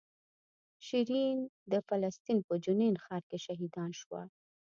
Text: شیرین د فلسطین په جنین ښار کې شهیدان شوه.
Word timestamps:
شیرین 0.85 1.37
د 1.71 1.73
فلسطین 1.87 2.39
په 2.47 2.53
جنین 2.65 2.95
ښار 3.03 3.23
کې 3.29 3.37
شهیدان 3.45 3.91
شوه. 3.99 4.21